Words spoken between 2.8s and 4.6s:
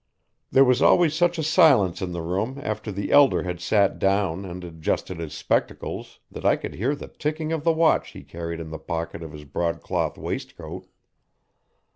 the elder had sat down